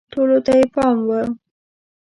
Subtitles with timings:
[0.13, 1.09] ټولو ته یې پام و